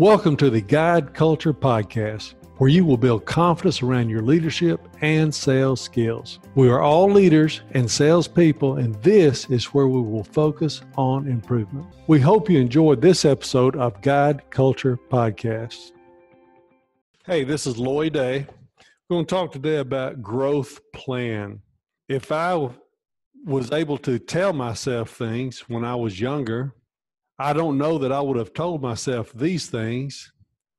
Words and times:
Welcome 0.00 0.38
to 0.38 0.48
the 0.48 0.62
Guide 0.62 1.12
Culture 1.12 1.52
Podcast, 1.52 2.32
where 2.56 2.70
you 2.70 2.86
will 2.86 2.96
build 2.96 3.26
confidence 3.26 3.82
around 3.82 4.08
your 4.08 4.22
leadership 4.22 4.80
and 5.02 5.32
sales 5.32 5.78
skills. 5.78 6.40
We 6.54 6.70
are 6.70 6.80
all 6.80 7.12
leaders 7.12 7.60
and 7.72 7.90
salespeople, 7.90 8.78
and 8.78 8.94
this 9.02 9.50
is 9.50 9.66
where 9.74 9.88
we 9.88 10.00
will 10.00 10.24
focus 10.24 10.80
on 10.96 11.28
improvement. 11.28 11.86
We 12.06 12.18
hope 12.18 12.48
you 12.48 12.58
enjoyed 12.58 13.02
this 13.02 13.26
episode 13.26 13.76
of 13.76 14.00
Guide 14.00 14.48
Culture 14.48 14.98
Podcast. 15.10 15.92
Hey, 17.26 17.44
this 17.44 17.66
is 17.66 17.76
Lloyd 17.76 18.14
Day. 18.14 18.46
We're 19.10 19.16
going 19.16 19.26
to 19.26 19.34
talk 19.34 19.52
today 19.52 19.76
about 19.76 20.22
growth 20.22 20.80
plan. 20.94 21.60
If 22.08 22.32
I 22.32 22.70
was 23.44 23.70
able 23.70 23.98
to 23.98 24.18
tell 24.18 24.54
myself 24.54 25.10
things 25.10 25.68
when 25.68 25.84
I 25.84 25.94
was 25.94 26.18
younger, 26.18 26.72
I 27.40 27.54
don't 27.54 27.78
know 27.78 27.96
that 27.96 28.12
I 28.12 28.20
would 28.20 28.36
have 28.36 28.52
told 28.52 28.82
myself 28.82 29.32
these 29.32 29.66
things, 29.70 30.30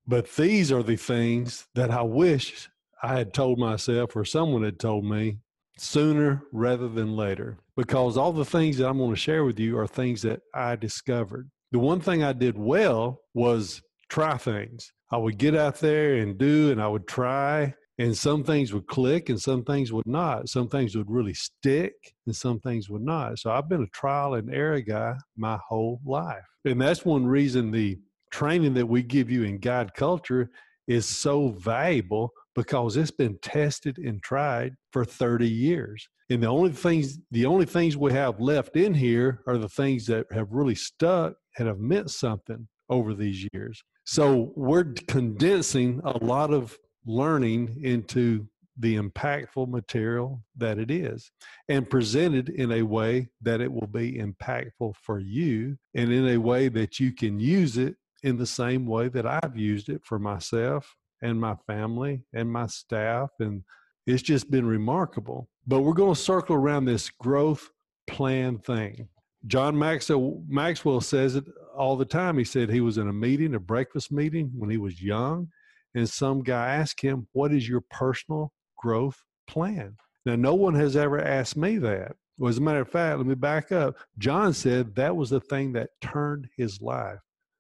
but 0.06 0.32
these 0.36 0.72
are 0.72 0.84
the 0.84 0.96
things 0.96 1.66
that 1.74 1.90
I 1.90 2.04
wish 2.04 2.70
I 3.02 3.18
had 3.18 3.34
told 3.34 3.58
myself 3.58 4.16
or 4.16 4.24
someone 4.24 4.62
had 4.62 4.80
told 4.80 5.04
me 5.04 5.40
sooner 5.80 6.44
rather 6.52 6.88
than 6.88 7.16
later. 7.16 7.58
Because 7.76 8.16
all 8.16 8.32
the 8.32 8.46
things 8.46 8.78
that 8.78 8.88
I'm 8.88 9.00
going 9.00 9.10
to 9.10 9.16
share 9.16 9.44
with 9.44 9.60
you 9.60 9.80
are 9.80 9.88
things 9.88 10.22
that 10.22 10.42
I 10.54 10.76
discovered. 10.76 11.50
The 11.72 11.80
one 11.80 12.00
thing 12.00 12.22
I 12.24 12.34
did 12.34 12.60
well 12.60 13.22
was 13.34 13.82
try 14.08 14.38
things. 14.38 14.94
I 15.10 15.18
would 15.18 15.40
get 15.40 15.56
out 15.56 15.80
there 15.80 16.18
and 16.18 16.38
do, 16.38 16.70
and 16.70 16.80
I 16.80 16.88
would 16.88 17.08
try, 17.08 17.74
and 18.02 18.18
some 18.18 18.44
things 18.44 18.74
would 18.74 18.88
click 18.88 19.30
and 19.30 19.40
some 19.40 19.64
things 19.64 19.94
would 19.94 20.08
not. 20.08 20.50
Some 20.50 20.68
things 20.68 20.96
would 20.96 21.12
really 21.12 21.36
stick 21.36 21.94
and 22.26 22.36
some 22.36 22.60
things 22.60 22.90
would 22.90 23.04
not. 23.04 23.38
So 23.38 23.52
I've 23.52 23.70
been 23.70 23.84
a 23.84 23.88
trial 23.88 24.34
and 24.34 24.52
error 24.52 24.82
guy 24.82 25.14
my 25.38 25.60
whole 25.68 26.02
life. 26.04 26.44
And 26.66 26.82
that's 26.82 27.06
one 27.06 27.28
reason 27.28 27.70
the 27.70 28.00
training 28.32 28.74
that 28.74 28.88
we 28.88 29.04
give 29.04 29.30
you 29.30 29.44
in 29.44 29.60
guide 29.60 29.94
culture 29.94 30.50
is 30.88 31.06
so 31.06 31.50
valuable 31.50 32.32
because 32.56 32.98
it's 32.98 33.12
been 33.12 33.38
tested 33.44 34.00
and 34.00 34.24
tried 34.24 34.74
for 34.92 35.06
30 35.06 35.48
years. 35.48 36.10
And 36.32 36.42
the 36.42 36.48
only 36.48 36.72
things 36.72 37.20
the 37.30 37.46
only 37.46 37.68
things 37.68 37.98
we 37.98 38.14
have 38.14 38.40
left 38.40 38.78
in 38.78 38.96
here 38.96 39.44
are 39.46 39.60
the 39.60 39.70
things 39.70 40.08
that 40.08 40.26
have 40.32 40.48
really 40.50 40.76
stuck 40.76 41.34
and 41.60 41.68
have 41.68 41.78
meant 41.78 42.10
something 42.10 42.68
over 42.90 43.14
these 43.14 43.48
years. 43.54 43.84
So 44.06 44.54
we're 44.56 44.96
condensing 45.08 46.02
a 46.04 46.18
lot 46.24 46.52
of 46.52 46.76
learning 47.06 47.80
into 47.84 48.48
the 48.78 48.98
impactful 48.98 49.68
material 49.70 50.42
that 50.56 50.80
it 50.80 50.90
is 50.90 51.32
and 51.70 51.90
presented 51.90 52.50
in 52.50 52.72
a 52.72 52.82
way 52.82 53.30
that 53.42 53.62
it 53.62 53.72
will 53.72 53.88
be 53.88 54.14
impactful 54.14 54.96
for 54.96 55.20
you 55.20 55.78
and 55.94 56.12
in 56.12 56.30
a 56.30 56.38
way 56.38 56.68
that 56.68 57.00
you 57.00 57.12
can 57.12 57.40
use 57.40 57.78
it 57.78 57.96
in 58.24 58.38
the 58.38 58.46
same 58.46 58.86
way 58.86 59.08
that 59.10 59.26
I've 59.26 59.58
used 59.58 59.90
it 59.90 60.02
for 60.04 60.20
myself 60.20 60.96
and 61.22 61.40
my 61.40 61.56
family 61.68 62.24
and 62.34 62.52
my 62.52 62.68
staff. 62.68 63.30
And 63.40 63.64
it's 64.08 64.24
just 64.24 64.50
been 64.50 64.66
remarkable. 64.66 65.50
But 65.68 65.82
we're 65.82 65.94
going 65.94 66.16
to 66.16 66.20
circle 66.20 66.56
around 66.56 66.86
this 66.86 67.10
growth 67.10 67.70
plan 68.08 68.58
thing. 68.58 69.08
John 69.48 69.78
Maxwell, 69.78 70.42
Maxwell 70.48 71.02
says 71.02 71.36
it 71.36 71.46
all 71.76 71.98
the 71.98 72.06
time. 72.06 72.38
He 72.38 72.44
said 72.44 72.70
he 72.70 72.82
was 72.82 72.98
in 72.98 73.10
a 73.10 73.14
meeting, 73.14 73.56
a 73.56 73.60
breakfast 73.60 74.12
meeting 74.12 74.52
when 74.56 74.70
he 74.70 74.78
was 74.78 75.02
young 75.02 75.50
and 75.96 76.10
some 76.10 76.42
guy 76.44 76.76
asked 76.76 77.02
him, 77.02 77.28
What 77.34 77.54
is 77.54 77.68
your 77.68 77.82
personal 77.90 78.54
growth 78.78 79.22
plan? 79.48 79.96
Now, 80.26 80.36
no 80.36 80.54
one 80.56 80.76
has 80.76 80.96
ever 80.96 81.20
asked 81.20 81.58
me 81.58 81.78
that. 81.80 82.16
Well, 82.38 82.50
as 82.50 82.58
a 82.58 82.62
matter 82.62 82.82
of 82.82 82.90
fact, 82.90 83.18
let 83.18 83.28
me 83.28 83.36
back 83.36 83.72
up. 83.72 83.96
John 84.18 84.54
said 84.54 84.96
that 84.96 85.16
was 85.16 85.30
the 85.30 85.40
thing 85.40 85.74
that 85.74 85.90
turned 86.02 86.48
his 86.58 86.82
life. 86.82 87.20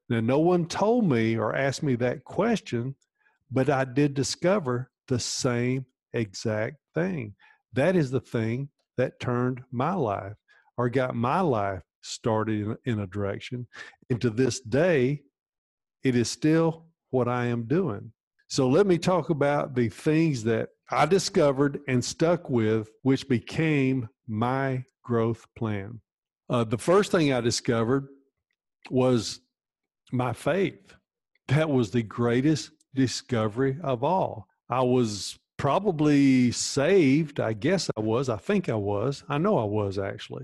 Now, 0.10 0.20
no 0.20 0.40
one 0.40 0.66
told 0.68 1.10
me 1.10 1.38
or 1.38 1.56
asked 1.56 1.84
me 1.84 1.96
that 1.96 2.24
question, 2.24 2.96
but 3.52 3.70
I 3.70 3.86
did 3.86 4.14
discover 4.14 4.92
the 5.08 5.20
same 5.20 5.86
exact 6.14 6.78
thing. 6.94 7.36
That 7.74 7.96
is 7.96 8.12
the 8.12 8.20
thing 8.20 8.70
that 8.98 9.20
turned 9.20 9.62
my 9.72 9.94
life 9.94 10.34
or 10.78 10.90
got 10.90 11.16
my 11.16 11.42
life 11.42 11.82
started 12.02 12.62
in, 12.62 12.78
in 12.86 13.00
a 13.00 13.08
direction. 13.08 13.68
And 14.10 14.20
to 14.22 14.30
this 14.30 14.60
day, 14.60 15.22
it 16.04 16.16
is 16.16 16.30
still 16.30 16.86
what 17.12 17.28
I 17.28 17.46
am 17.46 17.68
doing. 17.68 18.12
So 18.52 18.68
let 18.68 18.86
me 18.86 18.98
talk 18.98 19.30
about 19.30 19.76
the 19.76 19.88
things 19.88 20.44
that 20.44 20.72
I 20.90 21.06
discovered 21.06 21.80
and 21.88 22.04
stuck 22.04 22.50
with, 22.50 22.90
which 23.02 23.30
became 23.30 24.10
my 24.28 24.84
growth 25.06 25.46
plan. 25.58 26.02
Uh, 26.50 26.66
the 26.66 26.78
first 26.78 27.14
thing 27.14 27.32
I 27.32 27.40
discovered 27.40 28.10
was 28.90 29.40
my 30.12 30.34
faith. 30.34 30.94
That 31.48 31.70
was 31.70 31.92
the 31.92 32.04
greatest 32.04 32.72
discovery 32.94 33.78
of 33.82 34.04
all. 34.04 34.48
I 34.70 34.82
was 34.82 35.40
probably 35.56 36.52
saved. 36.52 37.40
I 37.40 37.54
guess 37.54 37.90
I 37.96 38.02
was. 38.02 38.28
I 38.28 38.36
think 38.36 38.68
I 38.68 38.76
was. 38.76 39.24
I 39.30 39.38
know 39.38 39.60
I 39.60 39.64
was 39.64 39.98
actually. 39.98 40.44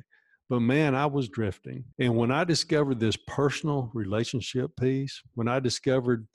But 0.49 0.61
man, 0.61 0.95
I 0.95 1.07
was 1.07 1.27
drifting. 1.27 1.83
And 1.99 2.15
when 2.15 2.31
I 2.31 2.45
discovered 2.45 3.01
this 3.01 3.17
personal 3.27 3.91
relationship 3.93 4.71
piece, 4.79 5.21
when 5.33 5.49
I 5.49 5.59
discovered 5.59 6.25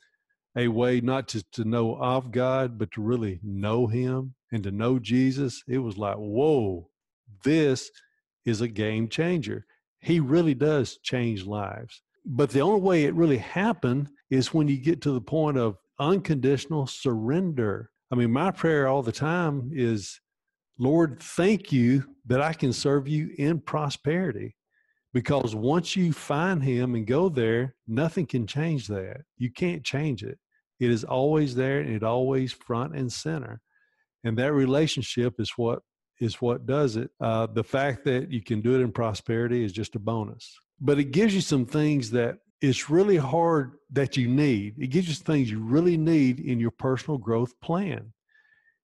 a 0.57 0.69
way 0.69 1.01
not 1.01 1.29
just 1.29 1.51
to 1.53 1.65
know 1.65 1.97
of 1.97 2.31
God, 2.31 2.79
but 2.79 2.91
to 2.93 3.03
really 3.03 3.41
know 3.43 3.87
Him 3.87 4.35
and 4.53 4.63
to 4.65 4.71
know 4.71 4.99
Jesus, 4.99 5.63
it 5.67 5.79
was 5.79 5.97
like, 5.97 6.17
whoa, 6.17 6.89
this 7.43 7.91
is 8.45 8.61
a 8.61 8.69
game 8.69 9.09
changer. 9.09 9.67
He 10.01 10.21
really 10.21 10.55
does 10.55 10.99
change 11.03 11.47
lives. 11.47 12.03
But 12.25 12.51
the 12.51 12.61
only 12.61 12.81
way 12.81 13.05
it 13.05 13.15
really 13.15 13.39
happened 13.39 14.11
is 14.31 14.55
when 14.55 14.69
you 14.69 14.77
get 14.77 15.01
to 15.03 15.13
the 15.13 15.21
point 15.21 15.59
of 15.59 15.77
unconditional 15.99 16.87
surrender. 16.87 17.91
I 18.11 18.17
mean, 18.17 18.31
my 18.31 18.51
prayer 18.51 18.89
all 18.89 19.03
the 19.03 19.13
time 19.13 19.71
is, 19.73 20.21
Lord, 20.79 21.21
thank 21.21 21.73
you 21.73 22.05
that 22.27 22.41
I 22.41 22.53
can 22.53 22.73
serve 22.73 23.09
you 23.09 23.31
in 23.39 23.61
prosperity. 23.61 24.57
Because 25.15 25.55
once 25.55 25.95
you 25.95 26.13
find 26.13 26.63
him 26.63 26.95
and 26.95 27.07
go 27.07 27.29
there, 27.29 27.75
nothing 27.87 28.27
can 28.27 28.47
change 28.47 28.87
that. 28.89 29.23
You 29.37 29.51
can't 29.51 29.85
change 29.85 30.23
it. 30.23 30.39
It 30.83 30.91
is 30.91 31.05
always 31.05 31.55
there 31.55 31.79
and 31.79 31.95
it 31.95 32.03
always 32.03 32.53
front 32.53 32.97
and 32.97 33.13
center. 33.13 33.61
And 34.25 34.37
that 34.39 34.53
relationship 34.53 35.35
is 35.39 35.53
what 35.57 35.79
is 36.21 36.43
what 36.43 36.67
does 36.67 36.97
it. 36.97 37.11
Uh, 37.21 37.47
the 37.47 37.63
fact 37.63 38.05
that 38.05 38.33
you 38.33 38.43
can 38.43 38.61
do 38.61 38.75
it 38.75 38.81
in 38.81 38.91
prosperity 38.91 39.65
is 39.65 39.73
just 39.73 39.95
a 39.95 40.01
bonus. 40.01 40.59
But 40.81 40.99
it 40.99 41.13
gives 41.13 41.37
you 41.37 41.41
some 41.41 41.67
things 41.67 42.11
that 42.11 42.39
it's 42.61 42.91
really 42.91 43.17
hard 43.17 43.75
that 43.93 44.17
you 44.17 44.27
need. 44.27 44.75
It 44.77 44.89
gives 44.89 45.07
you 45.09 45.15
things 45.15 45.53
you 45.53 45.61
really 45.61 45.97
need 45.97 46.41
in 46.41 46.59
your 46.59 46.73
personal 46.73 47.17
growth 47.17 47.53
plan. 47.61 48.13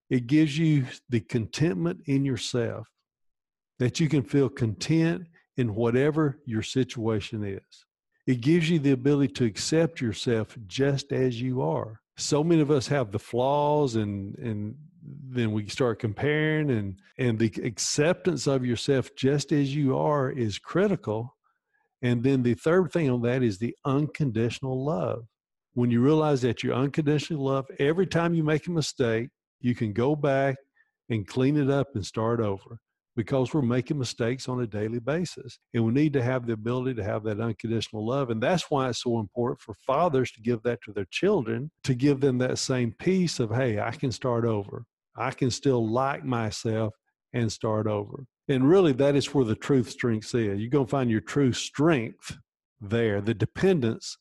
It 0.08 0.28
gives 0.28 0.56
you 0.56 0.87
the 1.08 1.20
contentment 1.20 2.03
in 2.06 2.25
yourself 2.25 2.87
that 3.81 3.98
you 3.98 4.08
can 4.08 4.22
feel 4.22 4.48
content 4.48 5.26
in 5.56 5.75
whatever 5.75 6.38
your 6.47 6.62
situation 6.62 7.42
is. 7.42 7.84
It 8.28 8.42
gives 8.42 8.68
you 8.68 8.78
the 8.78 8.90
ability 8.90 9.32
to 9.36 9.46
accept 9.46 10.02
yourself 10.02 10.54
just 10.66 11.12
as 11.12 11.40
you 11.40 11.62
are. 11.62 12.02
So 12.18 12.44
many 12.44 12.60
of 12.60 12.70
us 12.70 12.86
have 12.88 13.10
the 13.10 13.18
flaws 13.18 13.96
and 13.96 14.36
and 14.36 14.74
then 15.30 15.52
we 15.52 15.66
start 15.68 15.98
comparing 15.98 16.70
and 16.70 17.00
and 17.16 17.38
the 17.38 17.50
acceptance 17.64 18.46
of 18.46 18.66
yourself 18.66 19.08
just 19.16 19.50
as 19.50 19.74
you 19.74 19.96
are 19.96 20.30
is 20.30 20.58
critical. 20.58 21.38
And 22.02 22.22
then 22.22 22.42
the 22.42 22.52
third 22.52 22.92
thing 22.92 23.08
on 23.08 23.22
that 23.22 23.42
is 23.42 23.56
the 23.56 23.74
unconditional 23.86 24.84
love. 24.84 25.24
When 25.72 25.90
you 25.90 26.02
realize 26.02 26.42
that 26.42 26.62
you're 26.62 26.74
unconditionally 26.74 27.42
loved, 27.42 27.70
every 27.78 28.06
time 28.06 28.34
you 28.34 28.44
make 28.44 28.66
a 28.66 28.70
mistake, 28.70 29.30
you 29.62 29.74
can 29.74 29.94
go 29.94 30.14
back 30.14 30.56
and 31.08 31.26
clean 31.26 31.56
it 31.56 31.70
up 31.70 31.94
and 31.94 32.04
start 32.04 32.40
over 32.40 32.78
because 33.18 33.52
we're 33.52 33.62
making 33.62 33.98
mistakes 33.98 34.48
on 34.48 34.60
a 34.60 34.66
daily 34.66 35.00
basis. 35.00 35.58
And 35.74 35.84
we 35.84 35.90
need 35.92 36.12
to 36.12 36.22
have 36.22 36.46
the 36.46 36.52
ability 36.52 36.94
to 36.94 37.02
have 37.02 37.24
that 37.24 37.40
unconditional 37.40 38.06
love. 38.06 38.30
And 38.30 38.40
that's 38.40 38.70
why 38.70 38.88
it's 38.88 39.02
so 39.02 39.18
important 39.18 39.60
for 39.60 39.74
fathers 39.74 40.31
to 40.31 40.40
give 40.40 40.62
that 40.62 40.78
to 40.84 40.93
their 40.93 41.08
children, 41.10 41.72
to 41.82 41.94
give 41.94 42.20
them 42.20 42.38
that 42.38 42.58
same 42.58 42.93
piece 42.93 43.40
of, 43.40 43.50
hey, 43.50 43.81
I 43.81 43.90
can 43.90 44.12
start 44.12 44.44
over. 44.44 44.84
I 45.16 45.32
can 45.32 45.50
still 45.50 45.90
like 45.90 46.25
myself 46.25 46.94
and 47.32 47.50
start 47.50 47.88
over. 47.88 48.25
And 48.46 48.69
really, 48.69 48.93
that 48.93 49.16
is 49.16 49.34
where 49.34 49.44
the 49.44 49.56
truth 49.56 49.90
strength 49.90 50.32
is. 50.32 50.60
You're 50.60 50.70
going 50.70 50.87
to 50.87 50.90
find 50.90 51.10
your 51.10 51.20
true 51.20 51.52
strength 51.52 52.38
there. 52.81 53.20
The 53.20 53.34
dependence 53.34 54.16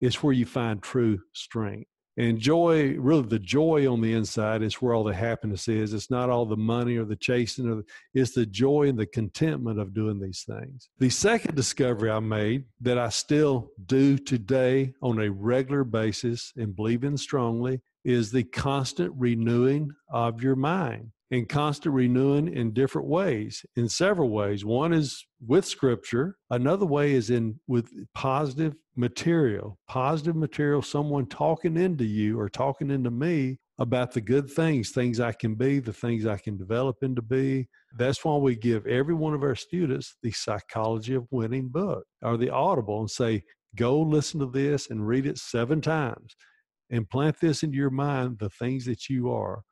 is 0.00 0.22
where 0.22 0.32
you 0.32 0.46
find 0.46 0.82
true 0.82 1.18
strength. 1.34 1.90
And 2.18 2.40
joy, 2.40 2.96
really, 2.98 3.22
the 3.22 3.38
joy 3.38 3.90
on 3.90 4.00
the 4.00 4.12
inside 4.12 4.62
is 4.62 4.74
where 4.74 4.92
all 4.92 5.04
the 5.04 5.14
happiness 5.14 5.68
is. 5.68 5.94
It's 5.94 6.10
not 6.10 6.28
all 6.28 6.46
the 6.46 6.56
money 6.56 6.96
or 6.96 7.04
the 7.04 7.14
chasing, 7.14 7.68
or 7.68 7.76
the, 7.76 7.84
it's 8.12 8.32
the 8.32 8.44
joy 8.44 8.88
and 8.88 8.98
the 8.98 9.06
contentment 9.06 9.78
of 9.78 9.94
doing 9.94 10.18
these 10.18 10.42
things. 10.42 10.88
The 10.98 11.10
second 11.10 11.54
discovery 11.54 12.10
I 12.10 12.18
made 12.18 12.64
that 12.80 12.98
I 12.98 13.10
still 13.10 13.70
do 13.86 14.18
today 14.18 14.94
on 15.00 15.20
a 15.20 15.30
regular 15.30 15.84
basis 15.84 16.52
and 16.56 16.74
believe 16.74 17.04
in 17.04 17.16
strongly 17.16 17.82
is 18.04 18.32
the 18.32 18.42
constant 18.42 19.14
renewing 19.16 19.92
of 20.10 20.42
your 20.42 20.56
mind. 20.56 21.12
And 21.30 21.48
constant 21.48 21.94
renewing 21.94 22.48
in 22.48 22.72
different 22.72 23.08
ways, 23.08 23.64
in 23.76 23.88
several 23.88 24.30
ways. 24.30 24.64
One 24.64 24.92
is 24.92 25.26
with 25.46 25.66
scripture. 25.66 26.36
Another 26.50 26.86
way 26.86 27.12
is 27.12 27.30
in 27.30 27.60
with 27.66 27.90
positive 28.14 28.74
material, 28.96 29.78
positive 29.88 30.36
material, 30.36 30.82
someone 30.82 31.26
talking 31.26 31.76
into 31.76 32.04
you 32.04 32.40
or 32.40 32.48
talking 32.48 32.90
into 32.90 33.10
me 33.10 33.58
about 33.78 34.12
the 34.12 34.20
good 34.20 34.50
things, 34.50 34.90
things 34.90 35.20
I 35.20 35.32
can 35.32 35.54
be, 35.54 35.78
the 35.78 35.92
things 35.92 36.26
I 36.26 36.38
can 36.38 36.56
develop 36.56 36.96
into 37.02 37.22
be. 37.22 37.68
That's 37.96 38.24
why 38.24 38.36
we 38.36 38.56
give 38.56 38.86
every 38.86 39.14
one 39.14 39.34
of 39.34 39.42
our 39.42 39.54
students 39.54 40.16
the 40.22 40.32
Psychology 40.32 41.14
of 41.14 41.28
Winning 41.30 41.68
book 41.68 42.04
or 42.22 42.36
the 42.36 42.50
Audible 42.50 43.00
and 43.00 43.10
say, 43.10 43.44
go 43.76 44.00
listen 44.00 44.40
to 44.40 44.46
this 44.46 44.90
and 44.90 45.06
read 45.06 45.26
it 45.26 45.38
seven 45.38 45.80
times 45.80 46.34
and 46.90 47.08
plant 47.08 47.36
this 47.40 47.62
into 47.62 47.76
your 47.76 47.90
mind 47.90 48.38
the 48.38 48.50
things 48.50 48.84
that 48.86 49.08
you 49.08 49.30
are. 49.30 49.62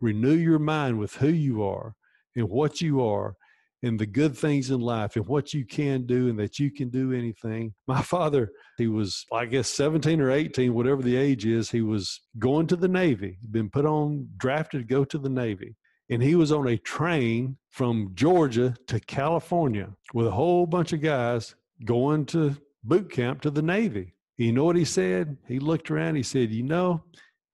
Renew 0.00 0.34
your 0.34 0.58
mind 0.58 0.98
with 0.98 1.14
who 1.16 1.28
you 1.28 1.62
are 1.62 1.94
and 2.36 2.48
what 2.48 2.80
you 2.80 3.02
are 3.02 3.36
and 3.82 3.98
the 3.98 4.06
good 4.06 4.36
things 4.36 4.70
in 4.70 4.80
life 4.80 5.14
and 5.14 5.26
what 5.26 5.52
you 5.52 5.64
can 5.64 6.06
do 6.06 6.28
and 6.28 6.38
that 6.38 6.58
you 6.58 6.70
can 6.70 6.88
do 6.88 7.12
anything. 7.12 7.74
My 7.86 8.00
father, 8.00 8.50
he 8.78 8.86
was, 8.86 9.26
I 9.32 9.44
guess, 9.44 9.68
17 9.68 10.20
or 10.20 10.30
18, 10.30 10.72
whatever 10.72 11.02
the 11.02 11.16
age 11.16 11.44
is, 11.44 11.70
he 11.70 11.82
was 11.82 12.20
going 12.38 12.66
to 12.68 12.76
the 12.76 12.88
Navy, 12.88 13.38
been 13.50 13.68
put 13.68 13.84
on, 13.84 14.28
drafted 14.38 14.80
to 14.80 14.86
go 14.86 15.04
to 15.04 15.18
the 15.18 15.28
Navy. 15.28 15.76
And 16.10 16.22
he 16.22 16.34
was 16.34 16.52
on 16.52 16.68
a 16.68 16.76
train 16.78 17.56
from 17.70 18.12
Georgia 18.14 18.74
to 18.88 19.00
California 19.00 19.90
with 20.12 20.26
a 20.26 20.32
whole 20.32 20.66
bunch 20.66 20.92
of 20.92 21.00
guys 21.00 21.54
going 21.84 22.26
to 22.26 22.56
boot 22.84 23.10
camp 23.10 23.42
to 23.42 23.50
the 23.50 23.62
Navy. 23.62 24.14
You 24.36 24.52
know 24.52 24.64
what 24.64 24.76
he 24.76 24.84
said? 24.84 25.36
He 25.46 25.58
looked 25.58 25.90
around, 25.90 26.16
he 26.16 26.22
said, 26.22 26.50
You 26.50 26.64
know, 26.64 27.04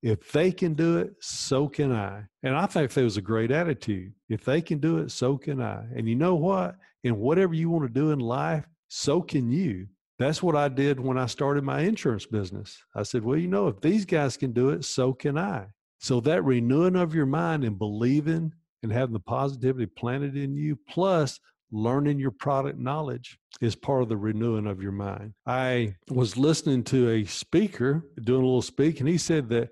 if 0.02 0.32
they 0.32 0.50
can 0.50 0.74
do 0.74 0.98
it, 0.98 1.14
so 1.20 1.68
can 1.68 1.92
I. 1.92 2.22
And 2.42 2.56
I 2.56 2.66
think 2.66 2.92
that 2.92 3.02
was 3.02 3.16
a 3.16 3.22
great 3.22 3.50
attitude. 3.50 4.12
If 4.28 4.44
they 4.44 4.62
can 4.62 4.78
do 4.78 4.98
it, 4.98 5.10
so 5.10 5.36
can 5.36 5.60
I. 5.60 5.84
And 5.94 6.08
you 6.08 6.14
know 6.14 6.34
what? 6.34 6.76
In 7.04 7.18
whatever 7.18 7.54
you 7.54 7.70
want 7.70 7.86
to 7.86 8.00
do 8.00 8.10
in 8.10 8.18
life, 8.18 8.64
so 8.88 9.20
can 9.20 9.50
you. 9.50 9.86
That's 10.18 10.42
what 10.42 10.56
I 10.56 10.68
did 10.68 11.00
when 11.00 11.16
I 11.16 11.26
started 11.26 11.64
my 11.64 11.80
insurance 11.80 12.26
business. 12.26 12.78
I 12.94 13.04
said, 13.04 13.24
well, 13.24 13.38
you 13.38 13.48
know, 13.48 13.68
if 13.68 13.80
these 13.80 14.04
guys 14.04 14.36
can 14.36 14.52
do 14.52 14.70
it, 14.70 14.84
so 14.84 15.12
can 15.12 15.38
I. 15.38 15.66
So 15.98 16.20
that 16.20 16.44
renewing 16.44 16.96
of 16.96 17.14
your 17.14 17.26
mind 17.26 17.64
and 17.64 17.78
believing 17.78 18.52
and 18.82 18.92
having 18.92 19.12
the 19.12 19.20
positivity 19.20 19.86
planted 19.86 20.36
in 20.36 20.56
you, 20.56 20.78
plus 20.88 21.38
learning 21.72 22.18
your 22.18 22.30
product 22.30 22.78
knowledge 22.78 23.38
is 23.60 23.76
part 23.76 24.02
of 24.02 24.08
the 24.08 24.16
renewing 24.16 24.66
of 24.66 24.82
your 24.82 24.92
mind. 24.92 25.32
I 25.46 25.94
was 26.08 26.36
listening 26.36 26.84
to 26.84 27.10
a 27.10 27.24
speaker 27.24 28.04
doing 28.22 28.42
a 28.42 28.44
little 28.44 28.62
speak, 28.62 29.00
and 29.00 29.08
he 29.08 29.18
said 29.18 29.48
that 29.50 29.70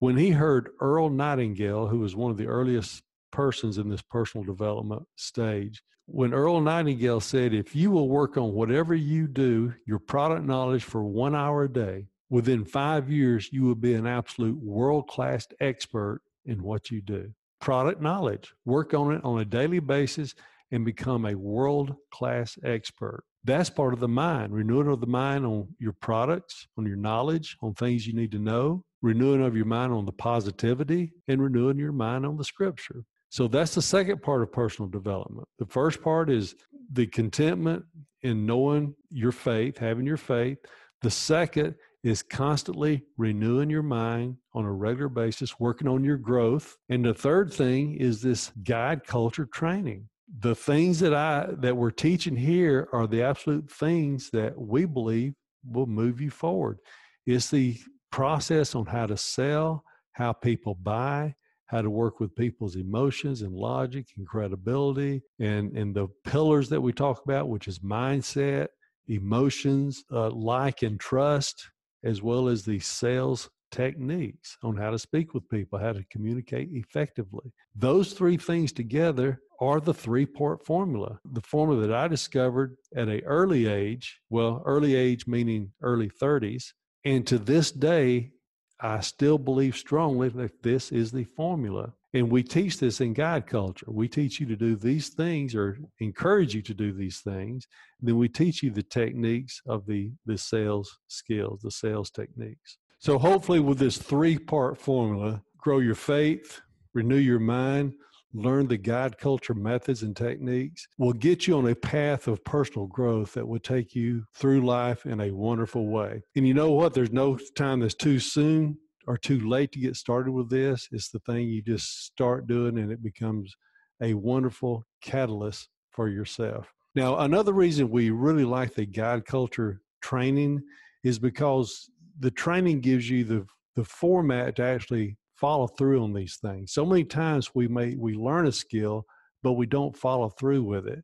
when 0.00 0.16
he 0.16 0.30
heard 0.30 0.70
Earl 0.80 1.10
Nightingale, 1.10 1.86
who 1.86 2.00
was 2.00 2.16
one 2.16 2.30
of 2.30 2.38
the 2.38 2.46
earliest 2.46 3.02
persons 3.30 3.78
in 3.78 3.88
this 3.88 4.02
personal 4.02 4.44
development 4.44 5.04
stage, 5.16 5.82
when 6.06 6.34
Earl 6.34 6.60
Nightingale 6.60 7.20
said, 7.20 7.54
If 7.54 7.76
you 7.76 7.90
will 7.90 8.08
work 8.08 8.36
on 8.36 8.52
whatever 8.52 8.94
you 8.94 9.28
do, 9.28 9.74
your 9.86 10.00
product 10.00 10.44
knowledge 10.44 10.82
for 10.82 11.04
one 11.04 11.36
hour 11.36 11.64
a 11.64 11.72
day, 11.72 12.06
within 12.30 12.64
five 12.64 13.10
years, 13.10 13.52
you 13.52 13.62
will 13.62 13.76
be 13.76 13.94
an 13.94 14.06
absolute 14.06 14.58
world 14.58 15.06
class 15.06 15.46
expert 15.60 16.22
in 16.46 16.62
what 16.62 16.90
you 16.90 17.00
do. 17.02 17.32
Product 17.60 18.00
knowledge, 18.00 18.54
work 18.64 18.94
on 18.94 19.12
it 19.12 19.22
on 19.22 19.40
a 19.40 19.44
daily 19.44 19.80
basis 19.80 20.34
and 20.72 20.84
become 20.84 21.26
a 21.26 21.34
world 21.34 21.94
class 22.10 22.58
expert. 22.64 23.22
That's 23.44 23.70
part 23.70 23.94
of 23.94 24.00
the 24.00 24.08
mind, 24.08 24.52
renewing 24.52 24.88
of 24.88 25.00
the 25.00 25.06
mind 25.06 25.46
on 25.46 25.68
your 25.78 25.94
products, 25.94 26.66
on 26.76 26.84
your 26.84 26.96
knowledge, 26.96 27.56
on 27.62 27.74
things 27.74 28.06
you 28.06 28.12
need 28.12 28.32
to 28.32 28.38
know, 28.38 28.84
renewing 29.00 29.42
of 29.42 29.56
your 29.56 29.64
mind 29.64 29.92
on 29.92 30.04
the 30.04 30.12
positivity, 30.12 31.12
and 31.26 31.42
renewing 31.42 31.78
your 31.78 31.92
mind 31.92 32.26
on 32.26 32.36
the 32.36 32.44
scripture. 32.44 33.04
So 33.30 33.48
that's 33.48 33.74
the 33.74 33.82
second 33.82 34.22
part 34.22 34.42
of 34.42 34.52
personal 34.52 34.90
development. 34.90 35.48
The 35.58 35.66
first 35.66 36.02
part 36.02 36.28
is 36.28 36.54
the 36.92 37.06
contentment 37.06 37.84
in 38.22 38.44
knowing 38.44 38.94
your 39.08 39.32
faith, 39.32 39.78
having 39.78 40.04
your 40.04 40.18
faith. 40.18 40.58
The 41.00 41.10
second 41.10 41.76
is 42.02 42.22
constantly 42.22 43.04
renewing 43.16 43.70
your 43.70 43.82
mind 43.82 44.36
on 44.52 44.64
a 44.64 44.72
regular 44.72 45.08
basis, 45.08 45.58
working 45.58 45.88
on 45.88 46.04
your 46.04 46.18
growth. 46.18 46.76
And 46.90 47.04
the 47.04 47.14
third 47.14 47.52
thing 47.52 47.94
is 47.94 48.20
this 48.20 48.52
guide 48.64 49.06
culture 49.06 49.46
training 49.46 50.09
the 50.38 50.54
things 50.54 51.00
that 51.00 51.14
I 51.14 51.48
that 51.58 51.76
we're 51.76 51.90
teaching 51.90 52.36
here 52.36 52.88
are 52.92 53.06
the 53.06 53.22
absolute 53.22 53.70
things 53.70 54.30
that 54.32 54.58
we 54.58 54.84
believe 54.84 55.34
will 55.64 55.86
move 55.86 56.20
you 56.20 56.30
forward. 56.30 56.78
It's 57.26 57.50
the 57.50 57.78
process 58.10 58.74
on 58.74 58.86
how 58.86 59.06
to 59.06 59.16
sell, 59.16 59.84
how 60.12 60.32
people 60.32 60.74
buy, 60.74 61.34
how 61.66 61.82
to 61.82 61.90
work 61.90 62.20
with 62.20 62.34
people's 62.34 62.76
emotions 62.76 63.42
and 63.42 63.52
logic 63.52 64.06
and 64.16 64.26
credibility, 64.26 65.22
and 65.40 65.76
and 65.76 65.94
the 65.94 66.08
pillars 66.24 66.68
that 66.68 66.80
we 66.80 66.92
talk 66.92 67.22
about, 67.24 67.48
which 67.48 67.66
is 67.66 67.80
mindset, 67.80 68.68
emotions, 69.08 70.04
uh, 70.12 70.30
like 70.30 70.82
and 70.82 71.00
trust, 71.00 71.70
as 72.04 72.22
well 72.22 72.48
as 72.48 72.64
the 72.64 72.78
sales 72.78 73.50
techniques 73.72 74.56
on 74.62 74.76
how 74.76 74.90
to 74.90 74.98
speak 74.98 75.32
with 75.32 75.48
people, 75.48 75.78
how 75.78 75.92
to 75.92 76.04
communicate 76.10 76.68
effectively. 76.72 77.52
Those 77.74 78.12
three 78.12 78.36
things 78.36 78.72
together 78.72 79.40
are 79.60 79.80
the 79.80 79.94
three 79.94 80.26
part 80.26 80.64
formula. 80.64 81.20
The 81.32 81.42
formula 81.42 81.86
that 81.86 81.94
I 81.94 82.08
discovered 82.08 82.76
at 82.96 83.08
an 83.08 83.20
early 83.24 83.66
age, 83.66 84.20
well, 84.30 84.62
early 84.64 84.94
age 84.94 85.26
meaning 85.26 85.72
early 85.82 86.10
30s, 86.10 86.72
and 87.04 87.26
to 87.26 87.38
this 87.38 87.70
day, 87.70 88.32
I 88.80 89.00
still 89.00 89.38
believe 89.38 89.76
strongly 89.76 90.30
that 90.30 90.62
this 90.62 90.90
is 90.90 91.12
the 91.12 91.24
formula. 91.24 91.92
And 92.12 92.30
we 92.30 92.42
teach 92.42 92.78
this 92.78 93.00
in 93.00 93.12
guide 93.12 93.46
culture. 93.46 93.86
We 93.88 94.08
teach 94.08 94.40
you 94.40 94.46
to 94.46 94.56
do 94.56 94.74
these 94.74 95.10
things 95.10 95.54
or 95.54 95.78
encourage 96.00 96.54
you 96.54 96.62
to 96.62 96.74
do 96.74 96.92
these 96.92 97.20
things. 97.20 97.68
Then 98.00 98.16
we 98.16 98.28
teach 98.28 98.62
you 98.62 98.70
the 98.70 98.82
techniques 98.82 99.60
of 99.66 99.86
the, 99.86 100.10
the 100.26 100.36
sales 100.36 100.98
skills, 101.08 101.60
the 101.62 101.70
sales 101.70 102.10
techniques. 102.10 102.78
So 102.98 103.18
hopefully 103.18 103.60
with 103.60 103.78
this 103.78 103.96
three 103.96 104.38
part 104.38 104.76
formula, 104.76 105.42
grow 105.56 105.78
your 105.78 105.94
faith, 105.94 106.60
renew 106.94 107.16
your 107.16 107.38
mind, 107.38 107.94
learn 108.32 108.66
the 108.66 108.76
guide 108.76 109.18
culture 109.18 109.54
methods 109.54 110.02
and 110.02 110.16
techniques 110.16 110.86
will 110.98 111.12
get 111.12 111.46
you 111.46 111.56
on 111.56 111.68
a 111.68 111.74
path 111.74 112.28
of 112.28 112.44
personal 112.44 112.86
growth 112.86 113.34
that 113.34 113.46
will 113.46 113.58
take 113.58 113.94
you 113.94 114.24
through 114.34 114.64
life 114.64 115.06
in 115.06 115.20
a 115.20 115.30
wonderful 115.32 115.88
way. 115.88 116.22
And 116.36 116.46
you 116.46 116.54
know 116.54 116.70
what? 116.70 116.94
There's 116.94 117.12
no 117.12 117.38
time 117.56 117.80
that's 117.80 117.94
too 117.94 118.18
soon 118.18 118.78
or 119.06 119.16
too 119.16 119.48
late 119.48 119.72
to 119.72 119.80
get 119.80 119.96
started 119.96 120.32
with 120.32 120.50
this. 120.50 120.88
It's 120.92 121.10
the 121.10 121.18
thing 121.20 121.48
you 121.48 121.62
just 121.62 122.04
start 122.04 122.46
doing 122.46 122.78
and 122.78 122.92
it 122.92 123.02
becomes 123.02 123.54
a 124.02 124.14
wonderful 124.14 124.84
catalyst 125.02 125.68
for 125.90 126.08
yourself. 126.08 126.72
Now, 126.94 127.18
another 127.18 127.52
reason 127.52 127.90
we 127.90 128.10
really 128.10 128.44
like 128.44 128.74
the 128.74 128.86
guide 128.86 129.24
culture 129.24 129.80
training 130.02 130.62
is 131.04 131.18
because 131.18 131.90
the 132.18 132.30
training 132.30 132.80
gives 132.80 133.08
you 133.08 133.24
the 133.24 133.46
the 133.76 133.84
format 133.84 134.56
to 134.56 134.62
actually 134.62 135.16
follow 135.40 135.66
through 135.66 136.04
on 136.04 136.12
these 136.12 136.36
things. 136.36 136.72
So 136.72 136.84
many 136.84 137.04
times 137.04 137.54
we 137.54 137.66
may 137.66 137.96
we 137.96 138.14
learn 138.14 138.46
a 138.46 138.52
skill, 138.52 139.06
but 139.42 139.52
we 139.52 139.66
don't 139.66 139.96
follow 139.96 140.28
through 140.28 140.62
with 140.62 140.86
it. 140.86 141.02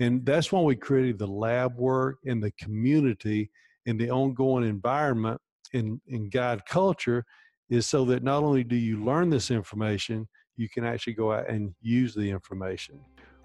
And 0.00 0.24
that's 0.26 0.50
why 0.50 0.60
we 0.60 0.74
created 0.74 1.18
the 1.18 1.26
lab 1.26 1.76
work 1.76 2.18
and 2.24 2.42
the 2.42 2.50
community 2.52 3.50
and 3.86 4.00
the 4.00 4.10
ongoing 4.10 4.66
environment 4.66 5.40
in, 5.72 6.00
in 6.08 6.30
guide 6.30 6.62
culture 6.66 7.24
is 7.70 7.86
so 7.86 8.04
that 8.06 8.22
not 8.22 8.42
only 8.42 8.64
do 8.64 8.76
you 8.76 9.04
learn 9.04 9.30
this 9.30 9.50
information, 9.50 10.26
you 10.56 10.68
can 10.68 10.84
actually 10.84 11.12
go 11.12 11.32
out 11.32 11.48
and 11.48 11.74
use 11.80 12.14
the 12.14 12.28
information. 12.28 12.98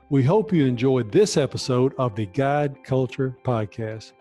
We 0.09 0.23
hope 0.23 0.51
you 0.51 0.65
enjoyed 0.65 1.11
this 1.11 1.37
episode 1.37 1.93
of 1.97 2.15
the 2.15 2.25
Guide 2.27 2.83
Culture 2.83 3.35
Podcast. 3.43 4.13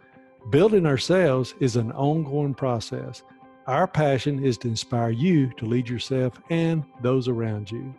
Building 0.50 0.86
ourselves 0.86 1.54
is 1.60 1.76
an 1.76 1.92
ongoing 1.92 2.54
process. 2.54 3.22
Our 3.68 3.86
passion 3.86 4.42
is 4.42 4.56
to 4.58 4.68
inspire 4.68 5.10
you 5.10 5.50
to 5.58 5.66
lead 5.66 5.90
yourself 5.90 6.40
and 6.48 6.84
those 7.02 7.28
around 7.28 7.70
you. 7.70 7.94